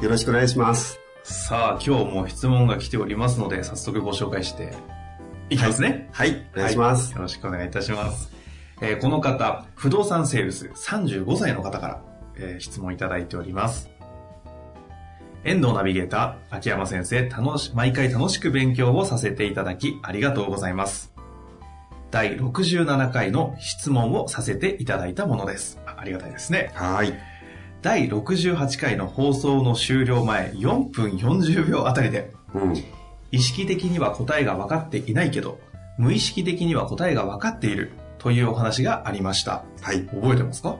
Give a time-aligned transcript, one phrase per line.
[0.00, 0.98] よろしくお願いします。
[1.24, 4.74] さあ今日も質問が来ておりますので早速ご紹介して
[5.50, 6.46] いきますねはい。
[6.54, 7.12] お願いします。
[7.12, 8.32] よろしくお願いいたします、
[8.80, 12.02] えーこの方不動産セールス35歳の方から、
[12.36, 13.90] えー質問いただいております
[15.44, 21.14] 遠藤ナビゲーター、秋山先生、楽し、毎回楽しく勉強をさせていただき、ありがとうございます。
[22.10, 25.78] 第67回の質問をさせていただいたものです。
[25.86, 26.72] あありがたいですね。
[26.74, 27.14] はい。
[27.82, 32.74] 第68回の放送の終了前4分40秒あたりで、うん。
[33.32, 35.58] 意識的には答えが分かっていないけど、
[35.98, 39.64] 無意識的には答えが分かっているというお話がありました。
[39.80, 40.02] はい。
[40.06, 40.76] 覚えてますか？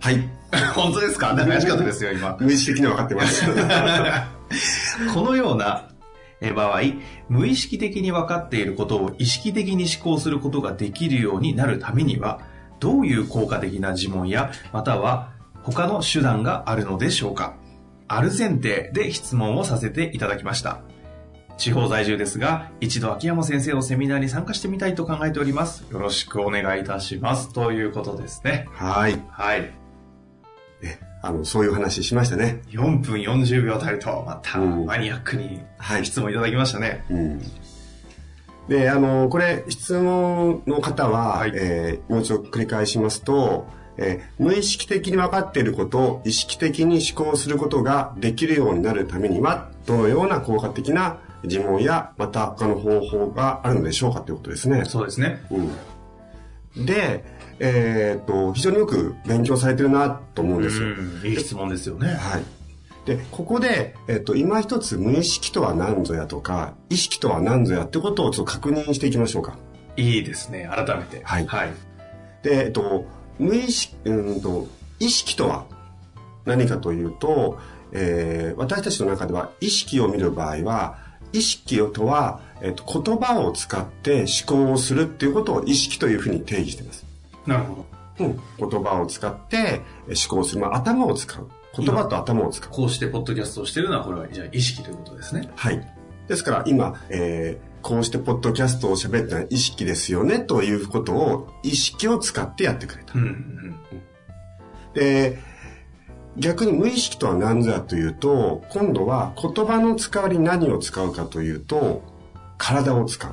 [0.00, 0.18] はい。
[0.74, 1.32] 本当ですか？
[1.32, 2.36] なんか怪しかったですよ、今。
[2.40, 3.44] 無意識的には分かってます。
[5.14, 5.88] このような
[6.40, 6.80] えー場合、
[7.30, 12.40] 無意識的に分かっていることを意識的に思考することができるようになるためには、
[12.80, 15.30] どういう効果的な呪文や、または
[15.64, 17.56] 他の手段があるのでしょうか？
[18.06, 20.82] ある前提で質問をさせていただきました。
[21.56, 25.84] 地方在住ですが、一度秋山先生のセミナーに参加してみたいと考えております。
[25.90, 27.52] よろしくお願いいたします。
[27.52, 28.68] ということですね。
[28.72, 29.22] はい。
[29.30, 29.70] はい。
[30.82, 32.60] え、あの、そういう話しましたね。
[32.70, 36.04] 4分40秒あたりと、またうんマニアックにはい。
[36.04, 37.04] 質問いただきましたね。
[37.08, 37.42] うん。
[38.68, 43.66] で、あの、これ、質問の方は、はいえーもう一度繰り返しますと、
[43.96, 54.84] えー無意識的に分かっていることを意識的に思考することができるようになるためには、どのような効果的な呪文や、また他の方法があるのでしょうかということですね。
[54.86, 55.42] そうですね。
[56.76, 56.86] うん。
[56.86, 57.24] で、
[57.60, 60.88] えーっと、非常によく勉強されてるなと思うんですよ。
[60.88, 62.08] うん、いい質問ですよね。
[62.08, 62.44] はい。
[63.06, 69.56] で、ここで、えっと、今一つ無意識とは何ぞやとか、意識とは何ぞやってことをちょっと確認していきましょうか。
[69.96, 70.68] いいですね。
[70.74, 71.20] 改めて。
[71.22, 71.72] はいはい。
[72.42, 73.04] で、えっと、
[73.38, 74.68] 無意識、うんと、
[74.98, 75.66] 意識とは
[76.44, 77.58] 何かというと、
[77.92, 80.98] えー私たちの中では意識を見る場合は、
[81.32, 87.04] 意識とは、えっと、言葉を使って思考をするっていうことを意識というふうに定義しています。
[87.46, 87.86] なるほ
[88.18, 88.26] ど。
[88.26, 88.40] うん、
[88.70, 90.60] 言葉を使って思考する。
[90.60, 91.48] まあ、頭を使う。
[91.76, 92.70] 言葉と頭を使う。
[92.70, 95.50] こうしてポッドキャストをしてるのは、これは、じゃあ意識ということですね。
[95.56, 95.86] はい。
[96.28, 103.12] ですから今、えーこうしてポッドキャストを喋った意識ですよねということを意識を使ってやってくれた。
[104.94, 105.38] で、
[106.38, 112.02] 逆に無意識とは何ぞやというと、今度は言葉の使わりに何を使うかというと、
[112.56, 113.32] 体を使う。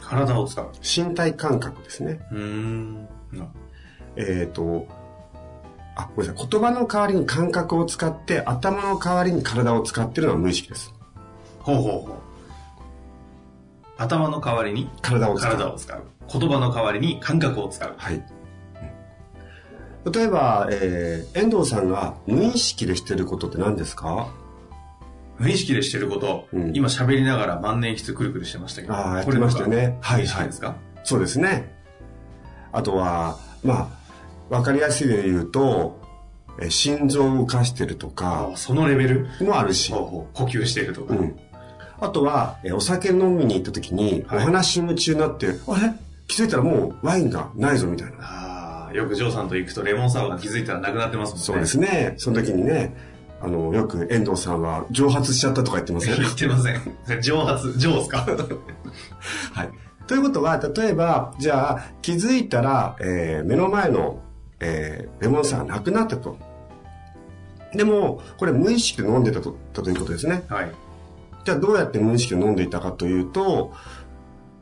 [0.00, 0.72] 体を使う。
[0.82, 2.20] 身体感覚ですね。
[2.32, 3.08] うーん。
[3.32, 3.46] な
[4.16, 4.88] えっ、と、
[5.94, 6.48] あ、ごめんなさい。
[6.50, 10.92] 言葉の代わりに感覚を使って、頭の代わりに体を使っているのは無意識です。
[11.60, 12.23] ほうほうほう。
[13.96, 15.52] 頭の代わりに体を使う。
[15.52, 16.02] 体を使う。
[16.32, 17.94] 言葉の代わりに感覚を使う。
[17.96, 18.24] はい。
[20.12, 24.28] 例えば、えー、遠藤さんが無意識でしてることって何ですか？
[25.38, 28.94] 無意識でしてること、うん今喋りながら万年筆くるくるしてましたけど。
[28.94, 31.74] あーやってましたよねこれなんか無意識ですか、そうですね。
[32.72, 33.90] あとは、ま
[34.50, 36.00] あ、わかりやすいで言うと、
[36.60, 39.28] えー心臓を動かしてるとかあそのレベル？
[39.40, 41.14] もあるし、呼吸しているとか。
[41.14, 41.36] うん。
[42.00, 45.92] あとは、えーお酒飲みに行った時に、おはい話し夢中になって、あれ？
[46.26, 48.14] 気づいたらもうワインがないぞみたいな。
[48.20, 51.44] ああ、よくジョーさんと行くとレモンサワーが気づいたらなくなってますもんね。
[51.44, 52.14] そうですね。
[52.16, 52.96] その時にね、
[53.42, 56.72] あの、よく遠藤さんは蒸発しちゃったとか言ってません 言ってませ
[57.16, 57.20] ん。
[57.20, 58.18] 蒸発、蒸ですか？
[59.52, 59.68] はい。
[60.06, 64.20] ということは、例えば、じゃあ、気づいたら、えー目の前の、
[64.60, 66.36] えーレモンサワーがなくなったと。
[67.74, 70.44] でも、これ無意識で飲んでたとたということですね。
[70.48, 70.70] はい。
[71.44, 73.72] じゃあ、どうやって無意識で飲んでいたかというと、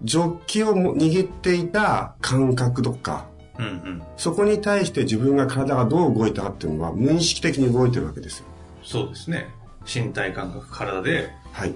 [0.02, 3.26] ジョッキをも握っていた感覚とか、
[3.58, 4.02] うんうん。
[4.16, 8.46] そこに対して自分が体がどう動いたかっていうのは無意識的に動いてるわけですよ。
[8.82, 9.48] そうですね。
[9.92, 11.74] 身体感覚、体で、はい。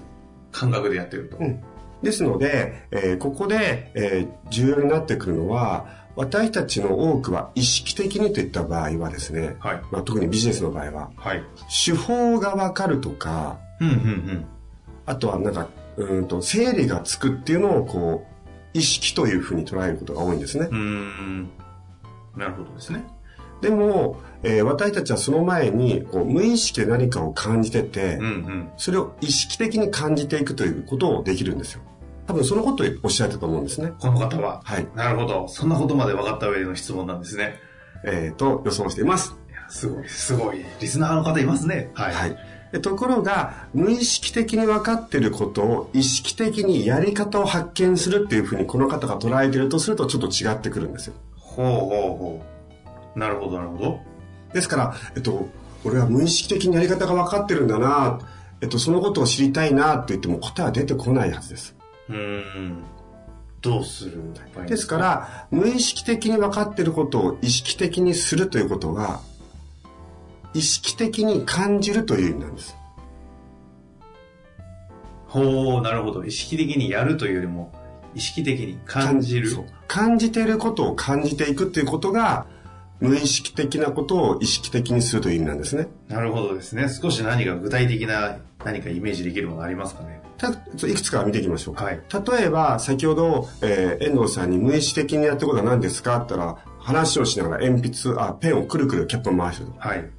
[0.51, 1.37] 感覚でやってると。
[1.37, 1.59] うん
[2.03, 11.43] ですので、えーここで、えー重要になってくるのは、私たちの多くは意識的にといった場合はですね、はいまあ、特にビジネスの場合は、はい。
[11.85, 14.45] 手法がわかるとか、うん、うん、うん。
[15.07, 18.27] あとはなんか、うーんと、整理がつくっていうのをこ
[18.73, 20.67] う、意識というふうに捉えることが多いんですね。
[20.69, 21.49] うーん。
[22.35, 23.03] なるほどですね。
[23.61, 28.69] でも、えー私たちはその前にこう無意識で何かを感じてて、うん、うん。
[28.77, 31.81] それを意識的に感じていくということをできるんですよ。
[32.27, 33.93] 多分そのことをおっしゃってたと思うんですね。
[33.99, 34.61] この方は。
[34.63, 34.87] はい。
[34.93, 35.47] なるほど。
[35.47, 37.55] そんなことまで分かった上での質問なんですね。
[38.03, 39.35] えー、と予想しています。
[39.49, 40.63] いやすごい、すごい。
[40.79, 41.89] リスナーの方いますね。
[41.95, 42.13] はい。
[42.13, 42.37] はい。
[42.71, 51.13] でところが、無意識的に分かっていることを意識的にやり方を発見するっていうふうにこの方が捉えているとするとちょっと違ってくるんですよ。
[51.35, 52.45] ほうほうほ
[53.15, 53.19] う。
[53.19, 53.99] なるほど、なるほど。
[54.53, 55.47] ですから、えっと、
[55.83, 58.19] 俺は無意識的にやり方が分かってるんだな、
[58.61, 61.75] えっと、そのことを知りたいなって言っても答えは出てこないはずです。
[62.09, 62.83] うーん。
[63.61, 64.21] どうする
[64.55, 69.21] 場合ですか、ら、無意識的に分かっていることを意識的にするということは、
[70.53, 72.75] 意識的に感じるという意味なんです。
[75.27, 76.23] ほう、なるほど。
[76.23, 77.71] 意識的にやるというよりも、
[78.15, 79.49] 意識的に感じる。
[79.87, 82.45] 感じていることを感じていくということが、
[82.99, 85.87] 無意識的なことを意識的にするという意味なんですね。
[86.07, 86.87] なるほどですね。
[86.89, 90.21] 少し何か具体的な何かイメージできるものありますかね。
[90.37, 90.53] たい
[90.93, 91.85] くつか見ていきましょうか。
[91.85, 92.01] はい。
[92.29, 99.79] 例えば、先ほど、えー遠藤さんに無意識的にやってることは何ですかって言ったら、話をしながら鉛筆、あ、ペンをくるくるキャップを回してると。
[99.79, 100.09] はい。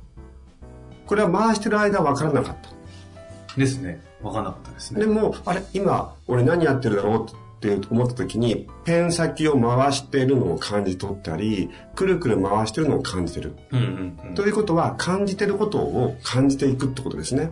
[1.09, 3.59] これは回してる間は分からなかった。
[3.59, 4.01] ですね。
[4.23, 5.01] わかんなかったですね。
[5.01, 13.57] でも、あれ、今、俺何やってるだろうって思った時に、ペン先を回しているのを感じ取ったり、くるくる回してるのを感じてる。
[13.73, 17.51] うんうんということは、感じてることを感じていくってことですね。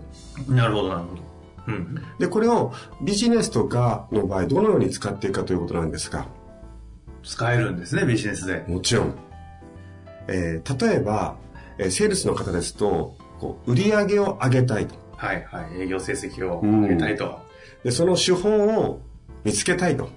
[0.48, 0.56] うん。
[0.56, 1.22] なるほど、なるほど。
[1.68, 2.02] うん。
[2.18, 6.26] で、これをビジネスとかの場合、どのように使っていくかということなんですが、
[7.24, 8.64] 使えるんですね、ビジネスで。
[8.68, 9.14] もちろん。
[10.28, 11.36] えー例えば、
[11.78, 14.94] えーセールスの方ですと、こう売り上げを上げたいと。
[15.16, 15.82] はいはい。
[15.82, 17.38] 営業成績を上げたいと。
[17.84, 19.00] で、その手法を
[19.44, 20.08] 見つけたいと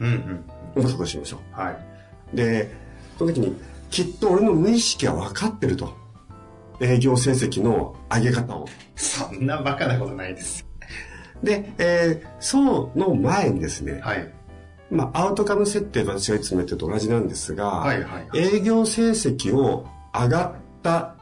[0.00, 0.44] うんうん。
[0.76, 1.76] 思ったとしましょはい。
[2.32, 2.36] う。
[2.36, 2.70] で、
[3.18, 3.56] その時に、
[3.90, 5.94] きっと俺の無意識は分かってると。
[6.80, 8.66] 営業成績の上げ方を。
[8.94, 10.66] そんなバカなことないです。
[11.42, 12.60] で、えーそ
[12.94, 14.32] の前にですね、はい。
[14.90, 18.38] まあ、アウトカム設定と私がいつも言ってると同じなんですが、はいはい。
[18.38, 20.52] 営業成績を上がっ
[20.82, 21.15] た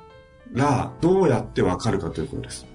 [0.55, 2.67] らどうやって分かるかということです。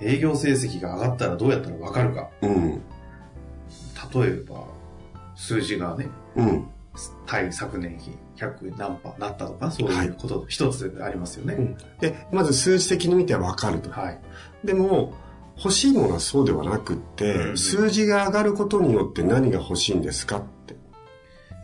[0.00, 2.28] 営業成績が上がったらどうやったらわかるか。
[2.42, 2.82] うん。
[4.14, 4.64] 例えば、
[5.34, 6.68] 数字がね、うん。
[7.26, 11.54] 対昨年比100何パーなったとか、そういうこと一つありますよね。
[11.54, 13.90] うんで、まず数値的に見て分かると。
[13.90, 14.20] はい。
[14.64, 15.14] でも、
[15.56, 20.76] 欲しいものはそうではなくって、うん数字が上がることによって何が欲しいんですかって。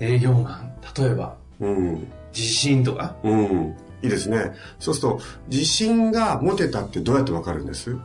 [0.00, 2.08] 営業マン、例えば、うん。
[2.32, 3.76] 自信とか、うん。
[4.04, 4.52] いいですね。
[4.78, 7.96] そうすると、自信が持てたってどうやって分かるんです？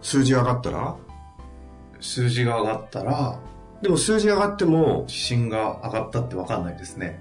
[0.00, 0.96] 数字が上がったら？
[2.00, 3.38] 数字が上がったら、
[3.82, 7.20] でも数字が上がっても、自信が上がったってわかんないですね。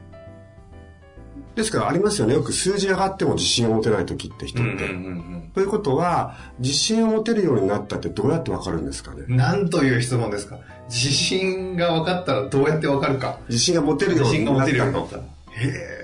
[1.56, 2.34] ですからありますよね。
[2.34, 4.88] よく数字上がっても自信を持てない時って人って。
[4.88, 9.24] んということは、自信を持てるようになったってどうやってわかるんですかね？
[9.28, 9.38] うん。
[9.38, 10.60] なんという質問ですか？
[10.90, 13.40] 自信が分かったらどうやって分かるか。
[13.48, 15.06] 自信が持てるようになった自信が持てるようになと。
[15.06, 15.62] っただから。
[15.62, 15.95] へえ、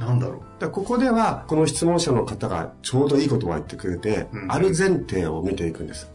[0.00, 6.10] なんだろらここでは、この質問者の方がちょうどいい言葉を言ってくれて、うんある前提を見ていくんです。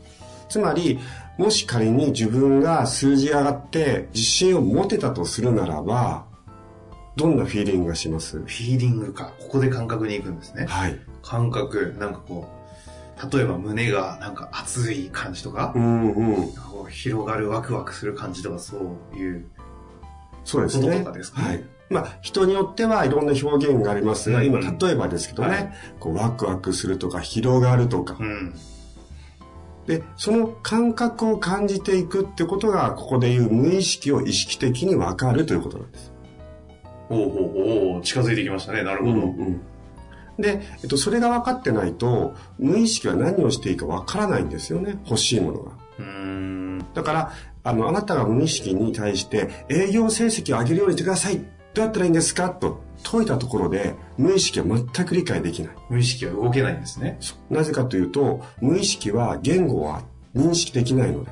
[0.50, 1.00] つまり、
[1.38, 6.25] もし仮に自分が数字上がって自信を持てたとするならば、
[7.15, 8.38] どんなフィーリングがします？
[8.38, 8.42] う。
[8.42, 9.32] フィーリングか。
[9.39, 10.65] ここで感覚に行くんですね。
[10.68, 11.00] はい。
[11.22, 12.48] 感覚、なんかこ
[13.22, 16.51] う、例えば胸がなんか熱い感じとかう、んうん。
[16.54, 19.46] こう広がるワクワクする感じとかそういう。
[20.44, 21.06] そうですね。
[21.13, 21.63] ですかねはい。
[21.89, 28.56] まあ、人によってはいろんな表現がありますが、今、うんうん例えばですけどね、はいこう、ワクワクするとか、広がるとか、うん。
[29.86, 36.12] で、その感覚を感じていくってことが、ここでいう無意識を意識的に分かるということなんです。
[37.10, 38.84] おうおうおう近づいてきましたね。
[38.84, 39.12] なるほど。
[39.13, 39.62] うん
[40.38, 45.00] で、えっと、それが分かってないと、無意識は何をしていいか分からないんですよね。
[45.06, 45.72] 欲しいものが。
[46.00, 46.86] うーん。
[46.94, 47.32] だから、
[47.63, 51.55] あの、あなたが無意識に対して、営業成績を上げるようにしてください。
[51.75, 52.50] どうやったらいいんですか？
[52.50, 55.75] と解いたところで、無意識は全く理解できない。
[55.89, 57.20] 無意識は動けないんですね。
[57.50, 60.01] なぜかというと、無意識は言語は
[60.34, 61.32] 認識できないので。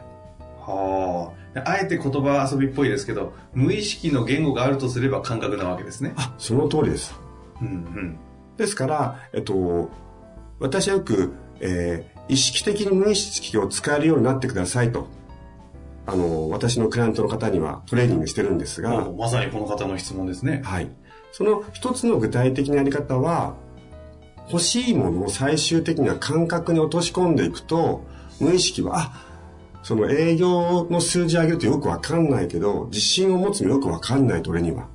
[0.60, 1.64] はあ。
[1.66, 6.14] あえて言葉遊びっぽいですけど、無意識の言語があるとすれば感覚なわけですね。
[6.18, 7.16] あ、その通りです。
[7.62, 8.18] うんうん。
[8.58, 9.90] ですから、えっと、
[10.60, 15.10] 私はよく、えー意識的に無意識を使えるようになってくださいと
[16.06, 20.62] あの、私のクライアントの方にはトレーニングしてるんですが、まさにこの方の質問ですね。
[20.64, 20.92] はい。
[21.32, 23.56] その一つの具体的なやり方は、
[24.50, 28.06] 欲しいものを最終的には感覚に落とし込んでいくと、
[28.40, 29.26] 無意識は、あ、
[29.84, 34.88] その営業の数字上げるとよくわかんないけど、自信を持つのよくわかんないと俺には。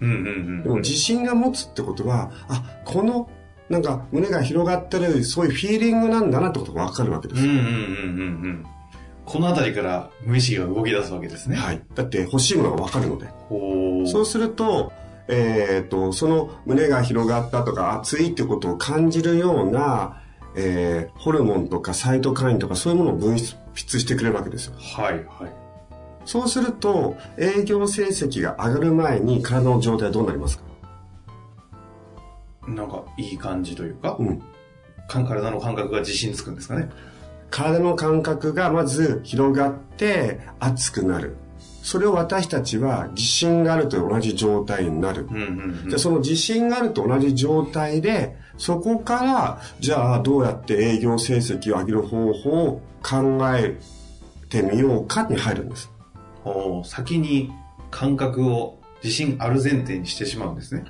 [0.00, 3.28] うんうんでも自信が持つってことは、あ、この、
[3.68, 7.52] なんか胸が広がってる、そういうフィーリングなんだなってことがわかるわけですよ。
[7.52, 7.78] うんうんうんうんう
[8.48, 8.66] ん。
[9.28, 11.56] このあたりから無意識が動き出すわけですね。
[11.56, 11.82] はい。
[11.94, 13.28] だって欲しいものがわかるので。
[14.10, 14.92] そうすると、
[15.28, 20.22] えっ、と、その胸が広がったとか熱いってことを感じるような、
[20.56, 23.38] えーホルモンとかサイトカインとかそういうものを分泌
[23.74, 24.74] してくれるわけですよ。
[24.78, 25.24] はいはい。
[26.24, 30.64] そうすると、営業成績が上がる前に体の状態はどうなりますか？
[32.66, 34.42] なんかいい感じというか、うん。
[35.06, 36.88] か体の感覚が自信つくんですかね。
[37.50, 41.36] 体の感覚がまず広がって熱くなる。
[41.82, 45.26] それを私たちは自信があると同じ状態になる。
[45.30, 53.78] うんうんうんじゃあその自信があると同じ状態で、そこから、じゃあどうやって営業成績を上げる方法を考え
[54.48, 55.90] てみようかに入るんです。
[56.44, 57.50] ほう先に
[57.90, 60.84] 感覚を自信ある前提にしてしまうんですね。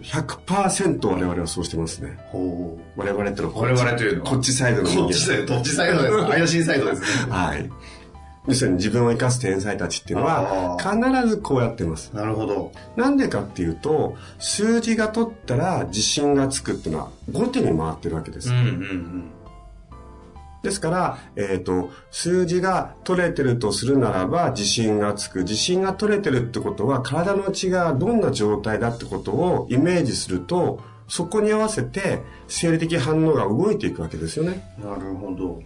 [0.00, 2.18] 100%我々はそうしてますね。
[2.30, 3.00] ほう。
[3.00, 4.30] 我々ってのは我ち々というのは？
[4.30, 6.26] こっちサイドの人間こっちサイド、ちサイドですか？
[6.32, 7.32] 怪しいサイドですね。
[7.32, 7.70] はい。
[8.48, 12.10] 要するに自分を生かす天才たちっていうのはあ必ずこうやってます。
[12.12, 12.72] なるほど。
[12.96, 18.50] なんでかっていうと、数字が取ったら自信がつくっていうのは後手に回ってるわけです。
[18.50, 19.24] うんうんうん。
[20.62, 25.40] ですから、えっ、と、数字が取れてるとするならば自信がつく。
[25.40, 34.62] 自信が取れてるってことは体の内側がどんな状態だってことをイメージすると、そこに合わせて生理的反応が動いていくわけですよね。
[34.78, 35.62] なるほど。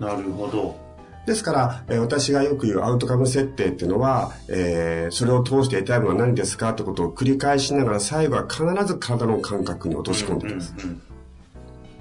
[0.00, 0.88] なるほど。
[1.26, 10.74] ですから、えー私がよく言うアウトカム設定っていうのは、えーそれを通して得たいものは何ですかってことを繰り返しながら最後は必ず体の感覚に落とし込んでいきます。
[10.78, 11.02] うんうん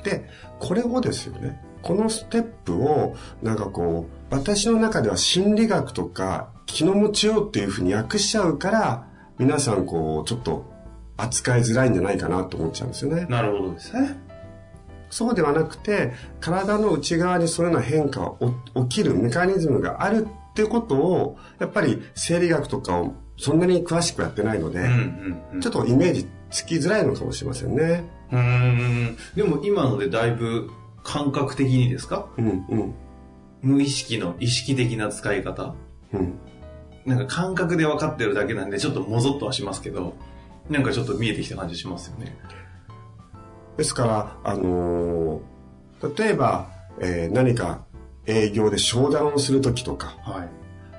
[0.10, 10.66] で、これをですよね、このステップを、なんかこう、私の中では心理学とか気の持ちようっていうふうに訳しちゃうから、皆さんこう、ちょっと
[11.18, 13.26] 扱いづらいんじゃないかなと思っちゃうんですよね。
[13.30, 14.18] なるほどですね。
[15.10, 18.34] そうではなくて、体の内側にそういうような変化が
[18.76, 24.90] 起起きるメカニズムがあるっていうことを、やっぱり生理学とかをそんなに詳しくやってないので。
[25.62, 28.10] ちょっとイメージつきづらいのかもしれませんね。
[28.32, 29.18] うーん。
[29.36, 30.70] でも今のでだいぶ
[31.04, 32.28] 感覚的にですか？
[32.38, 32.94] うん、うん、
[33.62, 35.76] 無意識の意識的な使い方？
[36.14, 36.40] うん。
[37.06, 40.16] なんか感覚で分かってるだけなんでちょっともぞっとはしますけど、
[40.70, 42.38] なんかちょっと見えてきた感じしますよね。
[43.78, 45.42] ですから、あのー
[46.18, 47.86] 例えば、えー何か
[48.26, 50.50] 営業で商談をするときとか、はい。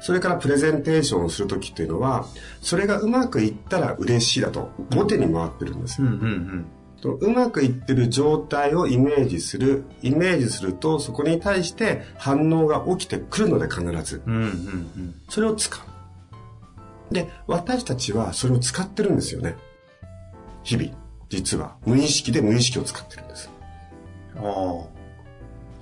[0.01, 2.27] それからプレゼンテーションをするときっていうのは、
[2.61, 6.09] それがうまくいったら嬉しいだと、後手に回ってるんですよ。
[6.09, 6.67] うんうん
[7.01, 9.85] とうまくいってる状態をイメージする。
[10.03, 14.21] イメージすると、そこに対して反応が起きてくるので必ず。
[14.27, 14.35] うん。
[14.35, 15.15] うんうんうん。
[15.29, 17.15] それを使う。
[17.15, 19.57] で、私たちはそれを使ってるんですよね。
[20.65, 20.91] 日々。
[21.29, 21.77] 実は。
[21.87, 23.49] 無意識で無意識を使ってるんです。
[24.37, 24.99] ああ。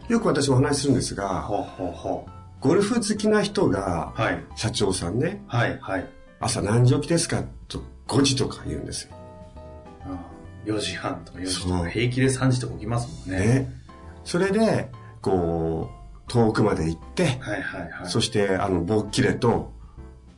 [0.08, 2.26] よく私お話しするんですが、ほうほうほ
[2.66, 4.20] ゴルフ好きな人が、う。
[4.20, 4.44] はい。
[4.56, 6.06] 社長さんね、はいはい。
[6.40, 7.42] 朝何時起きですか？
[7.68, 9.14] と5時とか言うんですよ。
[10.04, 13.46] ああ4時半とか4時とか平気で3時とか起きますもんね。
[13.46, 13.72] ね。
[14.24, 14.90] それで、
[15.22, 15.90] こ
[16.28, 18.10] う、遠くまで行って、はいはいはい。
[18.10, 19.72] そして、あの、ボッキレと、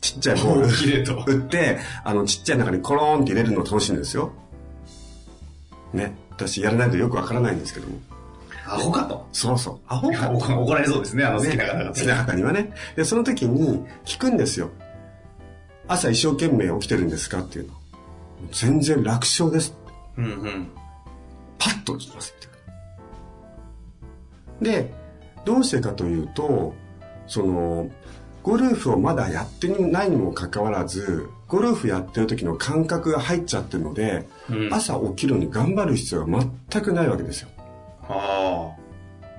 [0.02, 4.32] ちっちゃいボールボッキレと 打って、あの、ちっちゃい中にコローンって入れるの楽しいんですよ。
[5.94, 6.14] ね。
[6.30, 7.96] 私やらないとよくわからないんですけども。
[8.68, 9.26] アホかと。
[9.32, 9.78] そうそう。
[9.88, 10.30] アホか。
[10.30, 12.72] 怒 怒られそうですね、あの好きな方々好きな方にはね。
[12.96, 14.70] で、その時に聞くんですよ。
[15.86, 17.74] 朝一生懸命起きてるんですかっていうの。
[18.52, 19.74] 全然楽勝です。
[20.16, 20.68] うんうん。
[21.58, 22.40] パッと起きますっ
[24.60, 24.70] て。
[24.70, 24.92] で、
[25.44, 26.74] どうしてかというと、
[27.26, 27.90] その、
[28.42, 37.48] ゴルフをまだやってないにもかかわらず、ゴルフやってる時の感覚が入っちゃってるので、うん朝起きるのに頑張る必要が全くないわけですよ。
[38.08, 38.78] ああ。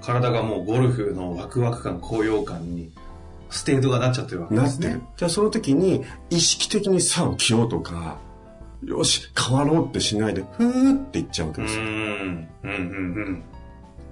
[0.01, 2.91] 体がもうゴルフのワクワク感、高揚感に、
[3.49, 5.07] ステートがなっちゃってるわけですねなってる。。
[5.17, 8.17] じゃあその時に意識的にさ、起きようとか、
[8.85, 11.83] よし、頑張ろうってしないで、ふーって言っちゃうわけうですよ。
[11.83, 11.88] ん。
[11.88, 12.71] うんうんう
[13.29, 13.43] ん。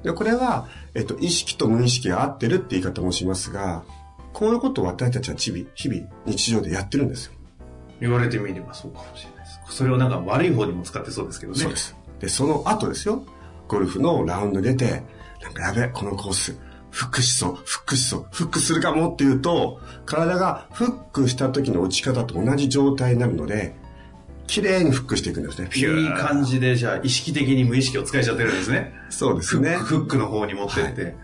[0.04, 3.84] でこれは、えっと、意識と無意識が合ってるって言い方もしますが、
[4.34, 7.34] こういうことを私たちは日々、日々、日常でやってるんですよ。
[8.00, 9.78] 言われてみればそうかもしれないです。
[9.78, 11.60] それをなんか悪い方にも使ってそうですけどね。
[11.60, 11.96] そうです。
[12.20, 13.26] で、その後ですよ。
[13.68, 15.04] ゴルフのラウンドに出て、
[15.42, 16.58] なんかやべえ、このコース、
[16.92, 23.76] フックしそう、フックしそう、フックするかもっていうと、体がフックした時の打ち方と同じ状態になるので、
[24.48, 25.70] 綺麗にフックしていくんですね。
[25.74, 28.94] いい感じで、じゃあ意識的に無意識を使いちゃってるんですね。
[29.10, 29.76] そうですね。
[29.76, 31.04] フックの方に持ってって。
[31.04, 31.16] はい、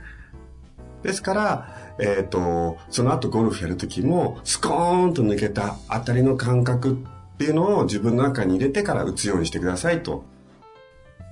[1.04, 6.98] ですから、えっ、ー、と、その後ゴルフやるときも、スコーンと抜けた当たりの感覚
[7.34, 10.24] っていうのを自分の中に入れてから打つようにしてくださいと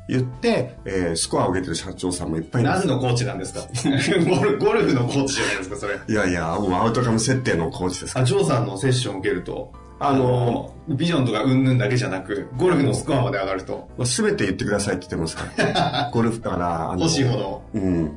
[0.08, 2.66] 言って、えー、スコアを上げてる社長さんもいっぱいい。
[2.66, 3.62] 何のコーチなんですか？
[4.28, 6.00] ゴルゴルフのコーチじゃないですか、それ。
[6.08, 13.88] いやいや、もうアウトカム設定のコーチですかあ、ジョーさんのセッションを受けると、あの、ビジョンとかうんぬんだけじゃなく、ゴルフのスコアまで上がると。
[14.04, 16.10] すべて言ってくださいって言ってますから。
[16.14, 17.62] ゴルフから、あの、欲しいもの。
[17.76, 18.12] うん。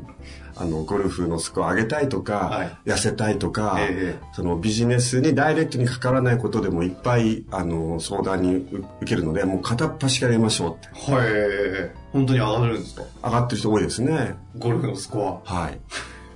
[0.56, 11.12] あの、ゴルフのスコア上げたいとか、はい、痩せたいとか、えそのビジネスにダイレクトに関わらないことでもいっぱい、あの、相談に受けるので、もう片っ端からやりましょうって。
[11.12, 11.90] はい。
[12.12, 13.02] 本当に上がるんですか？
[13.24, 14.36] 上がってる人多いですね。
[14.58, 15.52] ゴルフのスコア。
[15.54, 15.80] はい。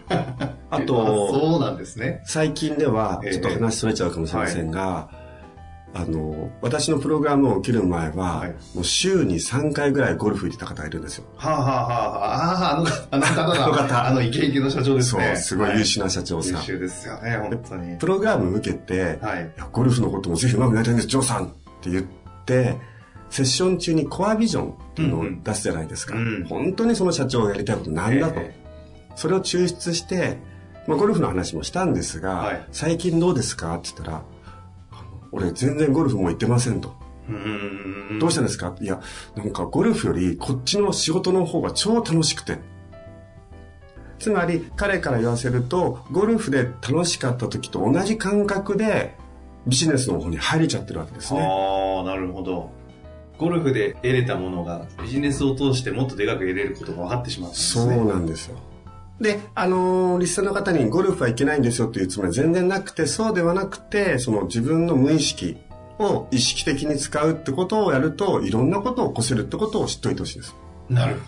[0.71, 2.23] あと、そうなんですね。
[2.25, 5.17] 最近では、ちょっと話それちゃうかもしれませんが、え
[5.99, 11.25] あの、私のプログラムを受ける前は、はい、もう週に3回ぐらいゴルフ行ってた方がいるんですよ。
[11.35, 13.65] はあ、はあはあ、ああ、あの、方だ。
[13.65, 14.07] あの方。
[14.07, 15.27] あのイケイケの社長ですね。
[15.27, 16.53] そう、すごい優秀な社長さん。
[16.61, 17.97] 優秀ですよね、本当に。
[17.99, 21.49] プログラム受けて、はい、ゴルフのこともぜひうまくなりたいんです、ジョーさんっ
[21.83, 22.05] て言っ
[22.47, 22.77] て、
[23.31, 26.15] セッション中にコアビジョンっていうのを出すじゃないですか。
[26.15, 28.35] うんうん、本当にその社長がやりたいことなんだと。
[28.39, 30.39] えー、それを抽出して、
[30.87, 34.23] まあ、ゴルフの話もしたんですが、はい、最近どうですかって言ったら、
[35.33, 36.95] 俺全然ゴルフも行ってませんと。
[38.21, 38.75] どうしたんですか？
[38.81, 39.01] いや、
[39.37, 42.59] なんかゴルフよりこっちの仕事の方が超楽しくて。
[44.19, 49.15] つまり彼から言わせると、ゴルフで楽しかった時と同じ感覚で
[49.67, 51.41] ビジネスの方に入れちゃってるわけですね。
[51.41, 52.71] ああ、なるほど。
[53.37, 57.95] ゴルフで得れたものがビジネスを通してもっとでかく得れることが分かってしまったんですね。
[57.95, 58.59] そうなんですよ。
[59.21, 65.57] で、あのー、リスナーの方にゴルフはいけないんですよっていうつもりは全然なくて、そうではなくて、その自分の無意識
[65.99, 70.55] を意識的に使うってことをやると、いろんなことを起こせるってことを知っておいてほしいです。
[70.89, 71.21] なるほ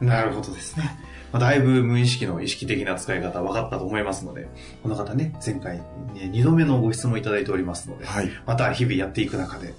[0.00, 0.06] ど。
[0.06, 0.98] なるほどですね。
[1.32, 4.48] まあ、だいぶ無意識の意識的な使い方分かったと思いますので、
[4.82, 9.74] この方ね、前回、ね、2度目のご質問いただいておりますので、はい、また日々やっていく中で、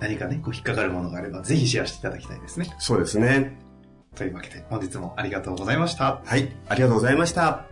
[0.00, 2.74] 何かね、こう引っかかるものがあれば、ぜひシェアしていただきたいですね。
[2.78, 3.58] そうですね。
[4.14, 6.22] というわけで、本日もありがとうございました。
[6.24, 7.64] はい、ありがとうございました。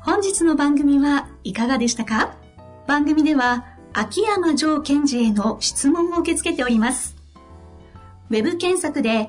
[0.00, 2.34] 本日の番組はいかがでしたか？
[2.86, 7.14] 番組では秋山城賢治への質問を受け付けております。
[8.30, 9.28] ウェブ検索で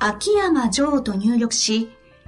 [0.00, 1.90] 秋山城と入力し、